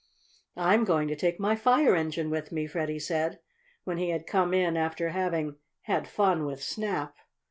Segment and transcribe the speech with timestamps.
[0.57, 3.37] "I'm going to take my fire engine with me," Freddie said,
[3.83, 7.15] when he had come in after having had fun with Snap.